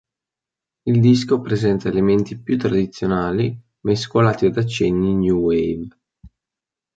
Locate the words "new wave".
5.13-5.87